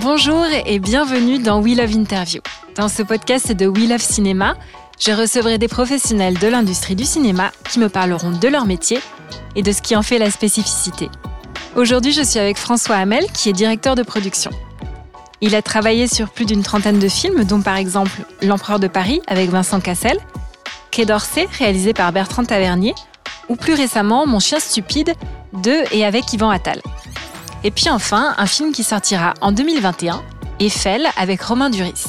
Bonjour 0.00 0.46
et 0.64 0.78
bienvenue 0.78 1.38
dans 1.38 1.60
We 1.60 1.76
Love 1.76 1.94
Interview. 1.96 2.40
Dans 2.76 2.88
ce 2.88 3.02
podcast 3.02 3.52
de 3.52 3.66
We 3.66 3.88
Love 3.90 4.00
Cinéma, 4.00 4.54
je 4.98 5.12
recevrai 5.12 5.58
des 5.58 5.68
professionnels 5.68 6.38
de 6.38 6.48
l'industrie 6.48 6.96
du 6.96 7.04
cinéma 7.04 7.50
qui 7.68 7.78
me 7.78 7.90
parleront 7.90 8.30
de 8.30 8.48
leur 8.48 8.64
métier 8.64 9.00
et 9.54 9.62
de 9.62 9.70
ce 9.70 9.82
qui 9.82 9.94
en 9.96 10.02
fait 10.02 10.18
la 10.18 10.30
spécificité. 10.30 11.10
Aujourd'hui, 11.76 12.12
je 12.12 12.22
suis 12.22 12.38
avec 12.38 12.56
François 12.56 12.96
Hamel, 12.96 13.26
qui 13.34 13.50
est 13.50 13.54
directeur 13.54 13.96
de 13.96 14.02
production. 14.02 14.50
Il 15.42 15.54
a 15.54 15.60
travaillé 15.60 16.06
sur 16.06 16.30
plus 16.30 16.46
d'une 16.46 16.62
trentaine 16.62 16.98
de 16.98 17.08
films, 17.08 17.44
dont 17.44 17.60
par 17.60 17.76
exemple 17.76 18.22
L'Empereur 18.40 18.78
de 18.78 18.88
Paris 18.88 19.20
avec 19.26 19.50
Vincent 19.50 19.80
Cassel, 19.80 20.18
Quai 20.90 21.04
d'Orsay 21.04 21.46
réalisé 21.58 21.92
par 21.92 22.12
Bertrand 22.12 22.44
Tavernier, 22.44 22.94
ou 23.50 23.56
plus 23.56 23.74
récemment 23.74 24.26
Mon 24.26 24.38
chien 24.38 24.60
stupide 24.60 25.12
de 25.52 25.82
et 25.92 26.06
avec 26.06 26.32
Yvan 26.32 26.48
Attal. 26.48 26.80
Et 27.64 27.70
puis 27.70 27.90
enfin, 27.90 28.34
un 28.38 28.46
film 28.46 28.72
qui 28.72 28.84
sortira 28.84 29.34
en 29.42 29.52
2021, 29.52 30.22
Eiffel 30.60 31.08
avec 31.18 31.42
Romain 31.42 31.68
Duris. 31.68 32.04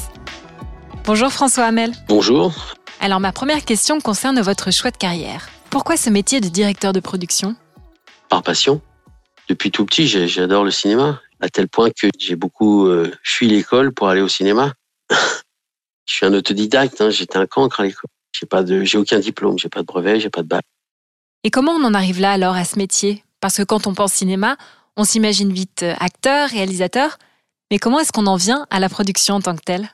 Bonjour 1.03 1.31
François 1.33 1.65
Hamel. 1.65 1.91
Bonjour. 2.07 2.53
Alors 3.01 3.19
ma 3.19 3.31
première 3.31 3.65
question 3.65 3.99
concerne 3.99 4.39
votre 4.39 4.71
choix 4.71 4.91
de 4.91 4.97
carrière. 4.97 5.49
Pourquoi 5.71 5.97
ce 5.97 6.09
métier 6.09 6.39
de 6.39 6.47
directeur 6.47 6.93
de 6.93 6.99
production? 6.99 7.55
Par 8.29 8.43
passion. 8.43 8.79
Depuis 9.49 9.71
tout 9.71 9.85
petit, 9.85 10.07
j'adore 10.07 10.63
le 10.63 10.71
cinéma, 10.71 11.19
à 11.41 11.49
tel 11.49 11.67
point 11.67 11.89
que 11.89 12.07
j'ai 12.19 12.35
beaucoup 12.35 12.87
euh, 12.87 13.11
fui 13.23 13.47
l'école 13.47 13.91
pour 13.91 14.07
aller 14.07 14.21
au 14.21 14.29
cinéma. 14.29 14.73
Je 16.05 16.13
suis 16.13 16.25
un 16.25 16.33
autodidacte, 16.33 16.99
hein, 16.99 17.09
j'étais 17.09 17.37
un 17.37 17.45
cancre 17.45 17.79
à 17.79 17.83
l'école. 17.83 18.09
J'ai 18.33 18.45
pas 18.45 18.63
de, 18.63 18.83
j'ai 18.83 18.97
aucun 18.97 19.19
diplôme, 19.19 19.57
j'ai 19.57 19.69
pas 19.69 19.81
de 19.81 19.85
brevet, 19.85 20.19
j'ai 20.19 20.29
pas 20.29 20.41
de 20.41 20.47
bac. 20.47 20.65
Et 21.43 21.49
comment 21.49 21.71
on 21.71 21.83
en 21.83 21.95
arrive 21.95 22.19
là 22.19 22.31
alors 22.33 22.55
à 22.55 22.65
ce 22.65 22.77
métier? 22.77 23.23
Parce 23.39 23.57
que 23.57 23.63
quand 23.63 23.87
on 23.87 23.95
pense 23.95 24.13
cinéma, 24.13 24.57
on 24.95 25.03
s'imagine 25.03 25.51
vite 25.51 25.81
euh, 25.81 25.95
acteur, 25.99 26.49
réalisateur, 26.49 27.17
mais 27.71 27.79
comment 27.79 27.99
est-ce 27.99 28.11
qu'on 28.11 28.27
en 28.27 28.35
vient 28.35 28.67
à 28.69 28.79
la 28.79 28.89
production 28.89 29.35
en 29.35 29.41
tant 29.41 29.55
que 29.55 29.63
telle? 29.63 29.89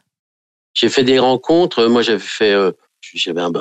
J'ai 0.74 0.90
fait 0.90 1.06
des 1.06 1.20
rencontres. 1.20 1.86
Moi, 1.86 2.02
j'avais 2.02 2.20
fait, 2.20 2.52
euh, 2.52 2.72
j'avais 3.14 3.40
un, 3.40 3.52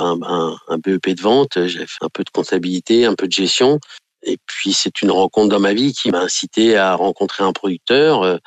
BEP 0.78 1.10
de 1.10 1.22
vente, 1.22 1.66
j'avais 1.66 1.86
fait 1.86 2.02
un 2.04 2.08
peu 2.08 2.24
de 2.24 2.30
comptabilité, 2.30 3.06
un 3.06 3.14
peu 3.14 3.28
de 3.28 3.32
gestion. 3.32 3.78
Et 4.22 4.38
puis, 4.46 4.72
c'est 4.72 5.00
une 5.00 5.12
rencontre 5.12 5.48
dans 5.48 5.60
ma 5.60 5.72
vie 5.72 5.92
qui 5.92 6.10
m'a 6.10 6.20
incité 6.20 6.76
à 6.76 6.94
rencontrer 6.94 7.44
un 7.44 7.52
producteur 7.52 8.22
euh, 8.22 8.38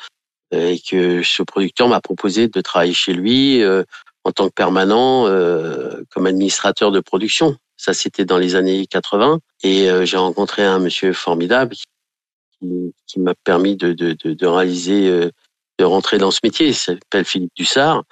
et 0.52 0.80
que 0.80 1.24
ce 1.24 1.44
producteur 1.44 1.88
m'a 1.88 2.02
proposé 2.02 2.50
de 2.50 2.62
travailler 2.62 2.94
chez 2.94 3.14
lui 3.14 3.64
en 4.24 4.32
tant 4.32 4.50
que 4.50 4.54
permanent 4.54 5.26
comme 6.10 6.26
administrateur 6.26 6.92
de 6.92 7.00
production. 7.00 7.56
Ça, 7.80 7.94
c'était 7.94 8.26
dans 8.26 8.38
les 8.38 8.56
années 8.56 8.86
80. 8.88 9.40
Et 9.64 9.90
euh, 9.90 10.04
j'ai 10.04 10.18
rencontré 10.18 10.66
un 10.66 10.80
monsieur 10.80 11.14
formidable 11.14 11.78
qui, 12.60 13.20
m'a 13.20 13.34
permis 13.46 13.78
de, 13.78 14.46
réaliser, 14.46 15.08
euh, 15.08 15.32
de 15.80 15.86
rentrer 15.86 16.18
dans 16.18 16.30
ce 16.30 16.42
métier. 16.44 16.68
Il 16.68 16.76
s'appelle 16.76 17.24
Philippe 17.24 17.54
Dussard. 17.56 18.04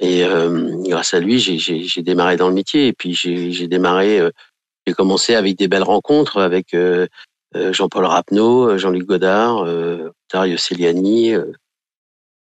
Et 0.00 0.24
euh, 0.24 0.72
grâce 0.88 1.14
à 1.14 1.20
lui, 1.20 1.38
j'ai- 1.38 2.02
démarré 2.02 2.36
dans 2.36 2.48
le 2.48 2.54
métier. 2.54 2.88
Et 2.88 2.92
puis 2.92 3.14
j'ai 3.14 3.68
démarré, 3.68 4.20
j'ai 4.84 4.92
commencé 4.92 5.36
avec 5.36 5.56
des 5.56 5.68
belles 5.68 5.84
rencontres 5.84 6.42
avec 6.42 6.76
Jean-Paul 7.54 8.06
Rapneau, 8.06 8.76
Jean-Luc 8.76 9.04
Godard, 9.04 9.64
Dario 10.32 10.56
Celiani. 10.56 11.32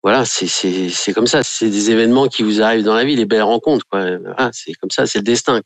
voilà, 0.03 0.25
c'est 0.25 1.13
comme 1.13 1.27
ça. 1.27 1.43
C'est 1.43 1.69
des 1.69 1.91
événements 1.91 2.27
qui 2.27 2.43
vous 2.43 2.63
arrivent 2.63 2.85
dans 2.85 2.95
la 2.97 3.05
vie, 3.05 3.17
les 3.17 3.27
belles 3.27 3.43
rencontres. 3.43 3.85
Voilà, 3.93 4.51
c'est 4.53 4.73
comme 4.75 4.91
ça, 4.91 5.07
c'est 5.07 5.19
le 5.19 5.25
destin. 5.25 5.61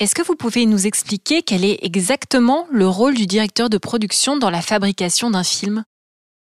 Est-ce 0.00 0.14
que 0.14 0.22
vous 0.22 0.34
pouvez 0.34 0.64
nous 0.64 0.86
expliquer 0.86 1.42
quel 1.42 1.62
est 1.62 1.84
exactement 1.84 2.66
le 2.72 2.88
rôle 2.88 3.12
du 3.12 3.26
directeur 3.26 3.68
de 3.68 3.76
production 3.76 4.38
dans 4.38 4.48
la 4.48 4.62
fabrication 4.62 5.30
d'un 5.30 5.44
film? 5.44 5.84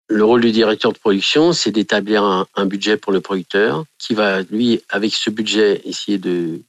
Le 0.07 0.23
rôle 0.23 0.39
du 0.39 0.53
directeur 0.53 0.93
de 0.93 0.97
production, 0.97 1.51
c'est 1.51 1.71
d'établir 1.71 2.23
un, 2.23 2.65
budget 2.65 2.95
pour 2.95 3.11
le 3.11 3.19
producteur, 3.19 3.83
qui 3.99 4.13
va 4.13 4.41
lui, 4.43 4.81
avec 4.87 5.13
ce 5.13 5.29
budget, 5.29 5.81
essayer 5.83 6.17
de 6.17 6.61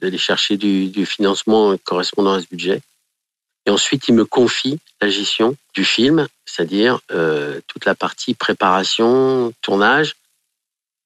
d'aller 0.00 0.18
chercher 0.18 0.56
du, 0.56 0.86
du 0.86 1.04
financement 1.04 1.76
correspondant 1.84 2.32
à 2.32 2.40
ce 2.40 2.46
budget. 2.46 2.80
Et 3.66 3.70
ensuite, 3.70 4.06
il 4.08 4.14
me 4.14 4.24
confie 4.24 4.78
la 5.00 5.10
gestion 5.10 5.56
du 5.74 5.84
film, 5.84 6.28
c'est-à-dire 6.46 7.00
euh, 7.10 7.60
toute 7.66 7.84
la 7.84 7.96
partie 7.96 8.34
préparation, 8.34 9.52
tournage, 9.60 10.14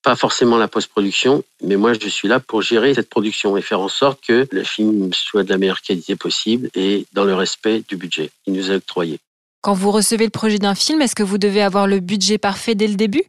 pas 0.02 0.16
forcément 0.16 0.58
la 0.58 0.68
post-production, 0.68 1.44
mais 1.62 1.76
moi 1.76 1.92
je 1.94 2.08
suis 2.08 2.28
là 2.28 2.40
pour 2.40 2.62
gérer 2.62 2.94
cette 2.94 3.08
production 3.08 3.56
et 3.56 3.62
faire 3.62 3.80
en 3.80 3.88
sorte 3.88 4.20
que 4.26 4.46
le 4.50 4.64
film 4.64 5.12
soit 5.12 5.44
de 5.44 5.50
la 5.50 5.58
meilleure 5.58 5.80
qualité 5.80 6.16
possible 6.16 6.68
et 6.74 7.06
dans 7.12 7.24
le 7.24 7.34
respect 7.34 7.82
du 7.88 7.96
budget 7.96 8.30
qui 8.44 8.50
nous 8.50 8.70
est 8.70 8.76
octroyé. 8.76 9.18
Quand 9.62 9.74
vous 9.74 9.92
recevez 9.92 10.24
le 10.24 10.30
projet 10.30 10.58
d'un 10.58 10.74
film, 10.74 11.00
est-ce 11.02 11.14
que 11.14 11.22
vous 11.22 11.38
devez 11.38 11.62
avoir 11.62 11.86
le 11.86 12.00
budget 12.00 12.36
parfait 12.36 12.74
dès 12.74 12.88
le 12.88 12.96
début? 12.96 13.24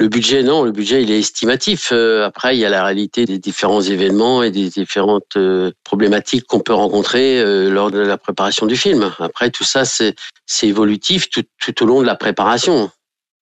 Le 0.00 0.08
budget, 0.08 0.42
non, 0.42 0.64
le 0.64 0.72
budget, 0.72 1.02
il 1.02 1.10
est 1.10 1.18
estimatif. 1.18 1.90
Euh, 1.92 2.24
après, 2.24 2.56
il 2.56 2.60
y 2.60 2.64
a 2.64 2.70
la 2.70 2.82
réalité 2.82 3.26
des 3.26 3.38
différents 3.38 3.82
événements 3.82 4.42
et 4.42 4.50
des 4.50 4.70
différentes 4.70 5.36
euh, 5.36 5.72
problématiques 5.84 6.46
qu'on 6.46 6.60
peut 6.60 6.72
rencontrer 6.72 7.38
euh, 7.38 7.68
lors 7.68 7.90
de 7.90 7.98
la 7.98 8.16
préparation 8.16 8.64
du 8.64 8.76
film. 8.76 9.12
Après, 9.18 9.50
tout 9.50 9.64
ça, 9.64 9.84
c'est 9.84 10.14
c'est 10.46 10.68
évolutif 10.68 11.28
tout, 11.28 11.44
tout 11.58 11.82
au 11.82 11.86
long 11.86 12.00
de 12.00 12.06
la 12.06 12.14
préparation. 12.14 12.90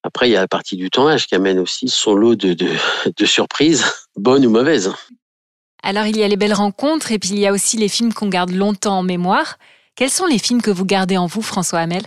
Après, 0.02 0.28
il 0.28 0.32
y 0.32 0.36
a 0.36 0.40
la 0.40 0.48
partie 0.48 0.76
du 0.76 0.90
tournage 0.90 1.26
qui 1.26 1.34
amène 1.34 1.58
aussi 1.58 1.88
son 1.88 2.14
lot 2.14 2.34
de, 2.36 2.54
de, 2.54 2.68
de 3.16 3.26
surprises, 3.26 3.84
bonnes 4.16 4.46
ou 4.46 4.50
mauvaises. 4.50 4.92
Alors 5.82 6.06
il 6.06 6.16
y 6.16 6.22
a 6.22 6.28
les 6.28 6.36
belles 6.36 6.54
rencontres 6.54 7.12
et 7.12 7.18
puis 7.18 7.30
il 7.30 7.38
y 7.38 7.46
a 7.46 7.52
aussi 7.52 7.76
les 7.76 7.88
films 7.88 8.12
qu'on 8.12 8.28
garde 8.28 8.50
longtemps 8.50 8.98
en 8.98 9.02
mémoire. 9.02 9.58
Quels 9.94 10.10
sont 10.10 10.26
les 10.26 10.38
films 10.38 10.62
que 10.62 10.70
vous 10.70 10.84
gardez 10.84 11.16
en 11.16 11.26
vous, 11.26 11.42
François 11.42 11.80
Hamel? 11.80 12.02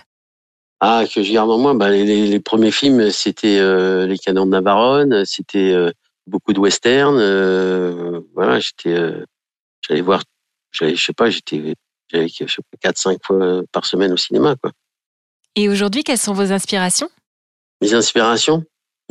Ah, 0.79 1.03
que 1.13 1.21
je 1.21 1.31
garde 1.31 1.49
en 1.51 1.57
moi, 1.57 1.73
bah, 1.73 1.89
les, 1.89 2.03
les- 2.03 2.27
les 2.27 2.39
premiers 2.39 2.71
films, 2.71 3.11
c'était 3.11 3.59
euh, 3.59 4.07
Les 4.07 4.17
Canons 4.17 4.45
de 4.45 4.51
Navarone, 4.51 5.25
c'était 5.25 5.71
euh, 5.71 5.91
beaucoup 6.27 6.53
de 6.53 6.59
westerns. 6.59 7.17
euh, 7.19 8.21
voilà, 8.33 8.59
j'étais, 8.59 8.95
j'allais 9.87 10.01
voir, 10.01 10.23
j'allais, 10.71 10.95
je 10.95 11.05
sais 11.05 11.13
pas, 11.13 11.29
j'étais, 11.29 11.75
j'allais 12.09 12.27
je 12.29 12.45
sais 12.47 12.61
pas, 12.71 12.77
quatre, 12.79 12.97
cinq 12.97 13.19
fois 13.23 13.61
par 13.71 13.85
semaine 13.85 14.11
au 14.11 14.17
cinéma, 14.17 14.55
quoi. 14.61 14.71
Et 15.55 15.69
aujourd'hui, 15.69 16.03
quelles 16.03 16.17
sont 16.17 16.33
vos 16.33 16.51
inspirations? 16.51 17.09
Mes 17.81 17.93
inspirations, 17.95 18.63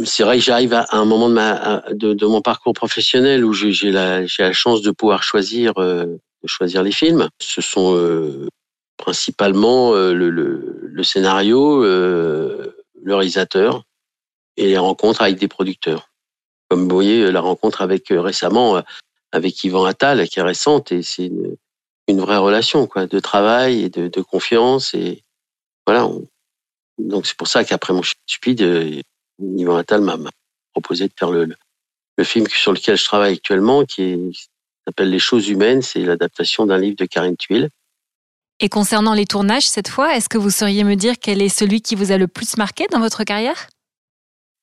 c'est 0.04 0.22
vrai 0.22 0.38
que 0.38 0.44
j'arrive 0.44 0.75
à, 0.75 0.86
un 0.92 1.04
moment 1.04 1.28
de 1.28 2.26
mon 2.26 2.41
parcours 2.41 2.72
professionnel 2.72 3.44
où 3.44 3.53
j'ai 3.53 3.91
la, 3.91 4.26
chance 4.53 4.82
de 4.82 4.91
pouvoir 4.91 5.22
choisir, 5.22 5.72
euh, 5.78 6.06
choisir 6.47 6.82
les 6.82 6.92
films. 6.92 7.28
Ce 7.41 7.60
sont 7.60 7.97
euh, 7.97 8.48
principalement 8.97 9.94
euh, 9.94 10.12
le, 10.14 11.03
scénario, 11.03 11.82
le 11.82 12.75
réalisateur 13.06 13.82
et 14.56 14.66
les 14.66 14.78
rencontres 14.78 15.22
avec 15.22 15.38
des 15.38 15.48
producteurs. 15.48 16.09
Comme 16.69 16.88
vous 16.88 16.94
voyez, 16.94 17.32
la 17.32 17.41
rencontre 17.41 17.82
avec 17.82 18.06
récemment 18.10 18.82
avec 19.32 19.64
Yvan 19.64 19.84
Attal, 19.84 20.28
qui 20.28 20.38
est 20.38 20.42
récente, 20.42 20.92
et 20.92 21.03
c'est 21.03 21.27
une, 21.27 21.56
vraie 22.21 22.39
relation 22.39 22.86
quoi, 22.86 23.06
de 23.06 23.18
travail 23.21 23.84
et 23.84 23.89
de, 23.89 24.21
confiance. 24.21 24.94
Et 24.94 25.22
voilà. 25.86 26.09
Donc 27.08 27.26
c'est 27.26 27.36
pour 27.36 27.48
ça 27.48 27.64
qu'après 27.64 27.92
mon 27.92 28.02
Chien 28.02 28.14
stupide, 28.26 28.62
euh, 28.62 29.00
Yvan 29.38 29.76
Attal 29.76 30.00
m'a 30.00 30.16
proposé 30.72 31.08
de 31.08 31.12
faire 31.18 31.30
le, 31.30 31.48
le, 32.16 32.24
film 32.24 32.47
sur 32.48 32.72
lequel 32.72 32.97
je 32.97 33.04
travaille 33.04 33.34
actuellement, 33.34 33.84
qui 33.84 34.32
s'appelle 34.86 35.10
Les 35.10 35.18
choses 35.18 35.48
humaines. 35.48 35.82
C'est 35.82 36.00
l'adaptation 36.00 36.66
d'un 36.66 36.78
livre 36.78 36.97
de 36.97 37.06
Karine 37.06 37.36
Tuile. 37.36 37.70
Et 38.60 38.68
concernant 38.68 39.14
les 39.14 39.24
tournages, 39.24 39.66
cette 39.66 39.88
fois, 39.88 40.14
est-ce 40.14 40.28
que 40.28 40.36
vous 40.36 40.50
sauriez 40.50 40.84
me 40.84 40.94
dire 40.94 41.14
quel 41.18 41.41
est 41.41 41.48
celui 41.48 41.80
qui 41.80 41.94
vous 41.94 42.12
a 42.12 42.18
le 42.18 42.28
plus 42.28 42.58
marqué 42.58 42.86
dans 42.92 43.00
votre 43.00 43.24
carrière? 43.24 43.68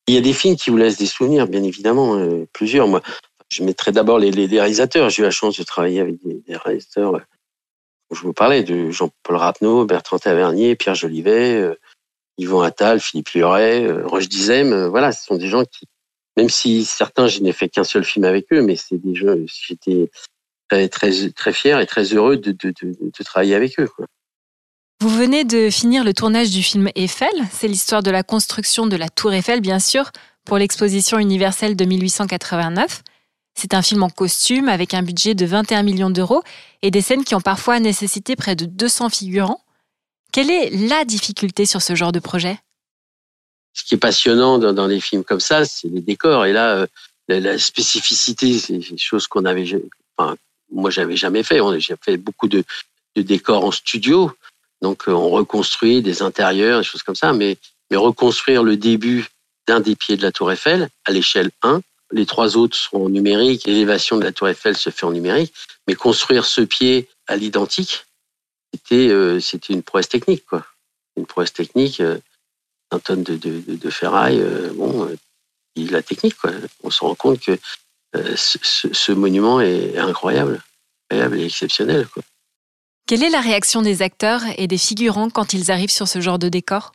Il 0.08 0.14
y 0.14 0.18
a 0.18 0.22
des 0.22 0.34
films 0.34 0.56
qui 0.56 0.70
vous 0.70 0.78
laissent 0.78 0.98
des 0.98 1.08
souvenirs, 1.08 1.48
bien 1.48 1.64
évidemment, 1.64 2.16
euh, 2.16 2.48
plusieurs. 2.54 2.88
Moi, 2.88 3.02
je 3.50 3.64
mettrai 3.64 3.92
d'abord 3.92 4.20
les, 4.20 4.32
les, 4.32 4.46
réalisateurs. 4.46 5.10
J'ai 5.10 5.24
eu 5.24 5.26
la 5.26 5.32
chance 5.32 5.58
de 5.58 5.64
travailler 5.64 6.00
avec 6.00 6.24
des, 6.24 6.36
des 6.48 6.56
réalisateurs. 6.56 7.16
euh, 7.16 7.22
dont 8.10 8.16
je 8.16 8.22
vous 8.22 8.34
parlais 8.34 8.64
de 8.64 8.90
Jean-Paul 8.92 9.36
Rapneau, 9.36 9.86
Bertrand 9.86 10.20
Tavernier, 10.20 10.76
Pierre 10.76 10.96
Jolivet, 10.96 11.56
euh, 11.56 11.76
Yvon 12.38 12.62
Attal, 12.62 13.00
Philippe 13.00 13.30
Lioré, 13.30 13.86
euh, 13.86 14.06
Roche 14.06 14.30
Dizem. 14.30 14.74
euh, 14.74 14.90
voilà, 14.90 15.12
ce 15.12 15.26
sont 15.26 15.36
des 15.36 15.48
gens 15.48 15.64
qui 15.64 15.86
Même 16.38 16.50
si 16.50 16.86
certains, 16.86 17.28
je 17.28 17.42
n'ai 17.42 17.54
fait 17.54 17.70
qu'un 17.70 17.84
seul 17.84 18.04
film 18.04 18.26
avec 18.26 18.46
eux, 18.52 18.62
mais 18.62 18.76
c'est 18.76 18.98
des 18.98 19.16
jeux, 19.16 19.46
j'étais 19.48 20.10
très, 20.70 20.90
très, 20.90 21.30
très 21.32 21.54
fier 21.54 21.80
et 21.80 21.86
très 21.86 22.04
heureux 22.14 22.38
de, 22.38 22.54
travailler 23.24 23.56
avec 23.56 23.80
eux. 23.80 23.90
Vous 25.00 25.10
venez 25.10 25.44
de 25.44 25.70
finir 25.70 26.04
le 26.04 26.14
tournage 26.14 26.50
du 26.50 26.64
film 26.64 26.90
Eiffel. 26.96 27.30
C'est 27.52 27.68
l'histoire 27.68 28.04
de 28.04 28.12
la 28.12 28.24
construction 28.24 28.88
de 28.88 28.96
la 28.96 29.10
Tour 29.10 29.34
Eiffel, 29.34 29.62
bien 29.62 29.80
sûr, 29.80 30.12
pour 30.44 30.58
l'exposition 30.58 31.20
universelle 31.20 31.76
de 31.76 31.86
1889. 31.86 33.04
C'est 33.54 33.74
un 33.74 33.82
film 33.82 34.04
en 34.04 34.10
costume 34.10 34.70
avec 34.70 34.94
un 34.94 35.02
budget 35.02 35.34
de 35.34 35.46
21 35.46 35.84
millions 35.84 36.10
d'euros 36.10 36.44
et 36.82 36.92
des 36.92 37.02
scènes 37.02 37.24
qui 37.24 37.36
ont 37.36 37.42
parfois 37.42 37.80
nécessité 37.80 38.36
près 38.36 38.56
de 38.56 38.66
200 38.66 39.10
figurants. 39.10 39.62
Quelle 40.32 40.52
est 40.52 40.70
la 40.70 41.06
difficulté 41.06 41.66
sur 41.66 41.82
ce 41.82 41.96
genre 41.96 42.12
de 42.12 42.20
projet? 42.20 42.60
Ce 43.74 43.84
qui 43.84 43.96
est 43.96 44.00
passionnant 44.00 44.58
dans, 44.58 44.88
des 44.88 45.00
films 45.00 45.24
comme 45.24 45.40
ça, 45.40 45.66
c'est 45.66 45.88
les 45.88 46.02
décors. 46.02 46.46
Et 46.46 46.54
là, 46.54 46.76
euh, 46.76 46.88
la, 47.28 47.58
spécificité, 47.60 48.58
c'est 48.58 48.78
des 48.78 48.98
choses 48.98 49.28
qu'on 49.28 49.46
avait, 49.46 49.66
enfin, 50.18 50.36
moi, 50.72 50.90
j'avais 50.90 51.16
jamais 51.16 51.44
fait. 51.44 51.60
J'ai 51.80 51.96
fait 52.04 52.18
beaucoup 52.18 52.48
de, 52.48 52.64
décors 53.16 53.66
en 53.66 53.72
studio. 53.72 54.32
Donc, 54.82 55.08
euh, 55.08 55.12
on 55.12 55.30
reconstruit 55.30 56.02
des 56.02 56.22
intérieurs, 56.22 56.80
des 56.80 56.86
choses 56.86 57.04
comme 57.04 57.16
ça. 57.16 57.34
Mais, 57.34 57.58
reconstruire 57.94 58.64
le 58.64 58.76
début 58.78 59.28
d'un 59.68 59.80
des 59.80 59.96
pieds 59.96 60.18
de 60.18 60.22
la 60.22 60.32
Tour 60.32 60.52
Eiffel 60.52 60.90
à 61.06 61.12
l'échelle 61.12 61.52
1, 61.62 61.82
les 62.12 62.26
trois 62.26 62.58
autres 62.58 62.76
sont 62.76 62.98
en 62.98 63.10
numérique. 63.10 63.66
L'élévation 63.66 64.18
de 64.18 64.24
la 64.24 64.32
Tour 64.32 64.50
Eiffel 64.50 64.76
se 64.76 64.90
fait 64.90 65.06
en 65.06 65.12
numérique. 65.12 65.54
Mais 65.88 65.96
construire 65.96 66.46
ce 66.46 66.62
pied 66.62 67.08
à 67.28 67.36
l'identique, 67.36 68.07
c'était 68.74 69.10
euh, 69.10 69.40
c'était 69.40 69.74
une 69.74 69.84
prouesse 69.84 70.10
technique, 70.10 70.46
quoi. 70.46 70.66
Une 71.16 71.26
prouesse 71.26 71.54
technique, 71.54 72.00
euh, 72.00 72.20
un 72.92 73.00
tonne 73.00 73.24
de, 73.24 73.36
de, 73.36 73.76
de, 73.76 73.90
ferraille, 73.90 74.40
euh, 74.40 74.72
bon, 74.74 75.10
la 75.76 76.04
technique, 76.04 76.38
quoi. 76.38 76.52
On 76.84 76.90
se 76.90 77.04
rend 77.04 77.16
compte 77.16 77.40
que 77.40 77.58
ce, 78.36 79.12
monument 79.12 79.62
est 79.62 79.98
incroyable, 79.98 80.64
incroyable 81.10 81.40
et 81.40 81.46
exceptionnel, 81.46 82.08
quoi. 82.08 82.24
Quelle 83.08 83.24
est 83.24 83.30
la 83.30 83.40
réaction 83.40 83.82
des 83.82 84.02
acteurs 84.02 84.42
et 84.58 84.68
des 84.68 84.78
figurants 84.78 85.30
quand 85.30 85.54
ils 85.54 85.72
arrivent 85.72 85.92
sur 85.92 86.10
ce 86.10 86.20
genre 86.20 86.40
de 86.40 86.50
décor? 86.50 86.92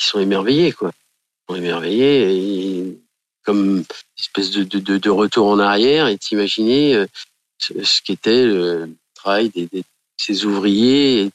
Ils 0.00 0.04
sont 0.04 0.18
émerveillés, 0.18 0.72
quoi. 0.72 0.90
Ils 0.92 1.52
sont 1.52 1.58
émerveillés 1.60 2.80
et 2.80 2.98
comme 3.44 3.78
une 3.78 3.84
espèce 4.18 4.50
de, 4.50 4.64
de, 4.64 5.10
retour 5.10 5.46
en 5.46 5.58
arrière 5.58 6.08
et 6.08 6.18
t'imaginer 6.18 7.06
ce, 7.58 7.72
ce 7.84 8.02
qu'était 8.02 8.44
le 8.46 8.96
travail 9.14 9.50
des, 9.50 9.66
des, 9.66 9.84
ces 10.22 10.44
ouvriers 10.44 11.30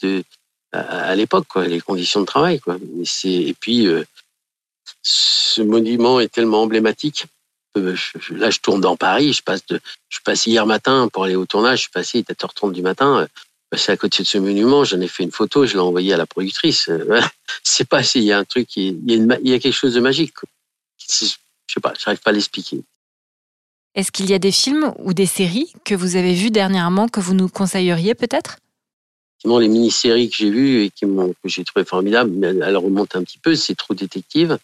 à, 0.71 1.15
l'époque, 1.15 1.47
les 1.55 1.81
conditions 1.81 2.21
de 2.21 2.25
travail. 2.25 2.59
Quoi. 2.59 2.77
Et, 3.23 3.55
puis, 3.59 3.87
euh, 3.87 4.03
ce 5.01 5.61
monument 5.61 6.19
est 6.19 6.31
tellement 6.31 6.61
emblématique. 6.61 7.25
Euh, 7.77 7.95
là, 8.31 8.49
je 8.49 8.59
tourne 8.59 8.81
dans 8.81 8.95
Paris. 8.95 9.33
Je 9.33 9.43
passe 9.43 9.65
de, 9.67 9.79
je 10.09 10.19
passe 10.23 10.45
hier 10.45 10.65
matin 10.65 11.09
pour 11.11 11.23
aller 11.23 11.35
au 11.35 11.45
tournage. 11.45 11.79
Je 11.79 11.81
suis 11.83 11.91
passé 11.91 12.25
à 12.27 12.33
7h30 12.33 12.73
du 12.73 12.81
matin. 12.81 13.27
C'est 13.75 13.91
à 13.91 13.97
côté 13.97 14.23
de 14.23 14.27
ce 14.27 14.37
monument. 14.37 14.83
J'en 14.83 15.01
ai 15.01 15.07
fait 15.07 15.23
une 15.23 15.31
photo. 15.31 15.65
Je 15.65 15.73
l'ai 15.73 15.79
envoyée 15.79 16.13
à 16.13 16.17
la 16.17 16.25
productrice. 16.25 16.89
C'est 17.63 17.87
pas 17.89 18.03
si 18.03 18.19
il 18.19 18.25
y 18.25 18.31
a 18.31 18.37
un 18.37 18.45
truc, 18.45 18.75
il 18.75 18.97
y 19.07 19.53
a, 19.53 19.59
quelque 19.59 19.71
chose 19.71 19.93
de 19.93 19.99
magique. 19.99 20.33
Je 20.97 21.25
sais 21.73 21.81
pas, 21.81 21.93
j'arrive 21.97 22.19
pas 22.19 22.29
à 22.29 22.33
l'expliquer. 22.33 22.81
Est-ce 23.95 24.11
qu'il 24.11 24.29
y 24.29 24.33
a 24.33 24.39
des 24.39 24.51
films 24.51 24.93
ou 24.99 25.13
des 25.13 25.25
séries 25.25 25.73
que 25.83 25.95
vous 25.95 26.15
avez 26.15 26.33
vues 26.33 26.51
dernièrement 26.51 27.07
que 27.07 27.19
vous 27.19 27.33
nous 27.33 27.49
conseilleriez 27.49 28.13
peut-être? 28.13 28.57
Effectivement, 29.37 29.59
les 29.59 29.67
mini-séries 29.67 30.29
que 30.29 30.35
j'ai 30.35 30.49
vues 30.49 30.83
et 30.83 30.89
qui 30.89 31.05
que 31.05 31.31
j'ai 31.45 31.63
trouvé 31.63 31.85
formidables, 31.85 32.31
mais 32.31 32.47
elles 32.47 32.77
remontent 32.77 33.19
un 33.19 33.23
petit 33.23 33.37
peu, 33.37 33.55
c'est 33.55 33.75
True 33.75 33.95
Detective, 33.95 34.57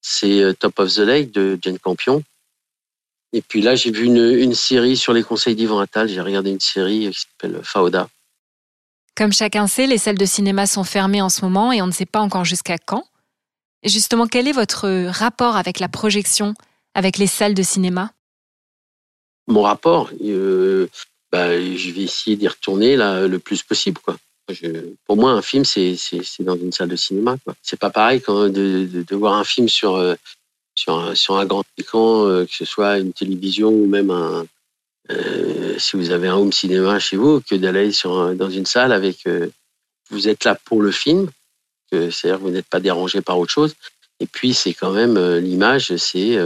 c'est 0.00 0.58
Top 0.58 0.78
of 0.80 0.92
the 0.92 0.98
Lake 0.98 1.30
de 1.30 1.56
Jane 1.62 1.78
Campion. 1.78 2.22
Et 3.32 3.42
puis 3.42 3.62
là, 3.62 3.76
j'ai 3.76 3.90
vu 3.90 4.04
une, 4.04 4.18
une 4.18 4.54
série 4.54 4.96
sur 4.96 5.12
les 5.12 5.22
conseils 5.22 5.54
d'Yvan 5.54 5.78
Attal. 5.78 6.08
J'ai 6.08 6.20
regardé 6.20 6.50
une 6.50 6.60
série 6.60 7.10
qui 7.10 7.20
s'appelle 7.20 7.60
Fauda. 7.62 8.08
Comme 9.14 9.32
chacun 9.32 9.66
sait, 9.66 9.86
les 9.86 9.98
salles 9.98 10.18
de 10.18 10.26
cinéma 10.26 10.66
sont 10.66 10.84
fermées 10.84 11.22
en 11.22 11.28
ce 11.28 11.42
moment 11.42 11.70
et 11.72 11.80
on 11.80 11.86
ne 11.86 11.92
sait 11.92 12.06
pas 12.06 12.20
encore 12.20 12.44
jusqu'à 12.44 12.78
quand. 12.78 13.06
Et 13.82 13.88
justement, 13.88 14.26
quel 14.26 14.48
est 14.48 14.52
votre 14.52 15.08
rapport 15.08 15.56
avec 15.56 15.80
la 15.80 15.88
projection, 15.88 16.54
avec 16.94 17.18
les 17.18 17.26
salles 17.26 17.54
de 17.54 17.62
cinéma? 17.62 18.12
Mon 19.48 19.62
rapport, 19.62 20.10
euh, 20.22 20.88
bah, 21.32 21.58
je 21.58 21.90
vais 21.90 22.02
essayer 22.02 22.36
d'y 22.36 22.46
retourner 22.46 22.94
là, 22.94 23.26
le 23.26 23.38
plus 23.38 23.62
possible. 23.62 23.98
Quoi. 24.00 24.16
Pour 25.06 25.16
moi, 25.16 25.32
un 25.32 25.42
film, 25.42 25.64
c'est 25.64 25.96
dans 26.40 26.56
une 26.56 26.72
salle 26.72 26.88
de 26.88 26.96
cinéma. 26.96 27.36
C'est 27.62 27.78
pas 27.78 27.90
pareil 27.90 28.20
quand 28.20 28.48
de, 28.48 28.86
de, 28.92 29.16
voir 29.16 29.34
un 29.34 29.44
film 29.44 29.68
sur, 29.68 29.94
euh, 29.94 30.14
sur, 30.74 30.98
un, 30.98 31.14
sur 31.14 31.36
un 31.36 31.46
grand 31.46 31.64
écran, 31.78 32.26
euh, 32.26 32.44
que 32.44 32.54
ce 32.54 32.66
soit 32.66 32.98
une 32.98 33.14
télévision 33.14 33.70
ou 33.70 33.86
même 33.86 34.10
un, 34.10 34.46
euh, 35.10 35.78
si 35.78 35.96
vous 35.96 36.10
avez 36.10 36.28
un 36.28 36.36
home 36.36 36.52
cinéma 36.52 36.98
chez 36.98 37.16
vous, 37.16 37.40
que 37.40 37.54
d'aller 37.54 37.90
dans 38.36 38.50
une 38.50 38.66
salle 38.66 38.92
avec. 38.92 39.26
Vous 40.10 40.28
êtes 40.28 40.44
là 40.44 40.58
pour 40.66 40.82
le 40.82 40.90
film, 40.90 41.30
c'est-à-dire 41.90 42.38
vous 42.38 42.50
n'êtes 42.50 42.68
pas 42.68 42.80
dérangé 42.80 43.22
par 43.22 43.38
autre 43.38 43.52
chose. 43.52 43.74
Et 44.20 44.26
puis, 44.26 44.52
c'est 44.52 44.74
quand 44.74 44.90
même 44.90 45.18
l'image, 45.38 45.96
c'est, 45.96 46.38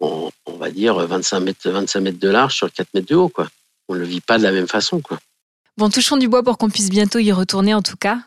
on, 0.00 0.30
on, 0.44 0.52
va 0.58 0.70
dire, 0.70 0.98
25 0.98 1.40
mètres, 1.40 1.70
25 1.70 2.00
mètres 2.00 2.18
de 2.18 2.28
large 2.28 2.56
sur 2.56 2.70
4 2.70 2.88
mètres 2.92 3.06
de 3.06 3.14
haut. 3.14 3.30
Quoi. 3.30 3.48
On 3.88 3.94
ne 3.94 4.00
le 4.00 4.06
vit 4.06 4.20
pas 4.20 4.38
de 4.38 4.42
la 4.42 4.52
même 4.52 4.68
façon. 4.68 5.00
Quoi. 5.00 5.18
Bon, 5.78 5.90
touchons 5.90 6.16
du 6.16 6.28
bois 6.28 6.42
pour 6.42 6.58
qu'on 6.58 6.70
puisse 6.70 6.90
bientôt 6.90 7.18
y 7.18 7.32
retourner 7.32 7.72
en 7.72 7.82
tout 7.82 7.96
cas. 7.96 8.18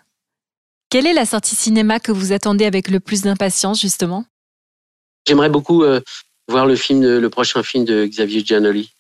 Quelle 0.90 1.08
est 1.08 1.14
la 1.14 1.26
sortie 1.26 1.56
cinéma 1.56 2.00
que 2.00 2.12
vous 2.12 2.34
attendez 2.34 2.66
avec 2.66 2.90
le 2.90 3.00
plus 3.00 3.22
d'impatience, 3.22 3.80
justement? 3.80 4.26
J'aimerais 5.28 5.50
beaucoup 5.50 5.84
euh, 5.84 6.02
voir 6.48 6.66
le, 6.66 6.76
film 6.76 7.02
de, 7.02 7.18
le 7.18 7.30
prochain 7.30 7.64
film 7.64 7.86
de 7.86 8.06
Xavier 8.06 8.44
Giannoli. 8.44 8.92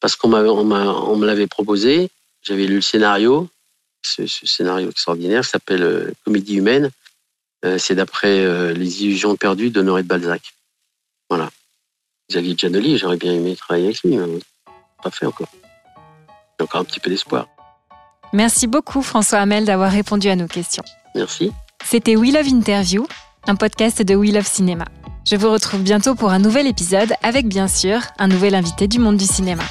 Parce 0.00 0.16
qu'on 0.16 0.32
on, 0.32 0.70
on 0.70 1.16
me 1.16 1.26
l'avait 1.26 1.46
proposé, 1.46 2.10
j'avais 2.42 2.66
lu 2.66 2.76
le 2.76 2.80
scénario, 2.80 3.48
ce, 4.02 4.26
ce 4.26 4.46
scénario 4.46 4.90
extraordinaire 4.90 5.44
s'appelle 5.44 5.82
euh, 5.82 6.10
Comédie 6.24 6.56
humaine. 6.56 6.90
Euh, 7.64 7.76
c'est 7.76 7.94
d'après 7.94 8.72
Les 8.74 9.02
illusions 9.02 9.34
perdues 9.34 9.70
d'Honoré 9.70 10.02
de 10.02 10.08
Balzac. 10.08 10.54
Voilà. 11.28 11.50
Xavier 12.30 12.54
Giannoli, 12.56 12.96
j'aurais 12.98 13.16
bien 13.16 13.34
aimé 13.34 13.56
travailler 13.56 13.86
avec 13.86 14.02
lui, 14.02 14.16
mais 14.16 14.38
pas 15.02 15.10
fait 15.10 15.26
encore. 15.26 15.48
J'ai 16.58 16.64
encore 16.64 16.80
un 16.80 16.84
petit 16.84 17.00
peu 17.00 17.10
d'espoir. 17.10 17.46
Merci 18.32 18.66
beaucoup 18.66 19.02
François 19.02 19.38
Hamel 19.38 19.64
d'avoir 19.64 19.90
répondu 19.90 20.28
à 20.28 20.36
nos 20.36 20.46
questions. 20.46 20.82
Merci. 21.14 21.52
C'était 21.84 22.16
We 22.16 22.32
Love 22.32 22.48
Interview, 22.48 23.06
un 23.46 23.54
podcast 23.54 24.02
de 24.02 24.14
We 24.14 24.32
Love 24.32 24.46
Cinéma. 24.46 24.84
Je 25.24 25.36
vous 25.36 25.50
retrouve 25.50 25.82
bientôt 25.82 26.14
pour 26.14 26.30
un 26.30 26.38
nouvel 26.38 26.66
épisode 26.66 27.12
avec 27.22 27.48
bien 27.48 27.68
sûr 27.68 28.00
un 28.18 28.28
nouvel 28.28 28.54
invité 28.54 28.88
du 28.88 28.98
monde 28.98 29.16
du 29.16 29.26
cinéma. 29.26 29.64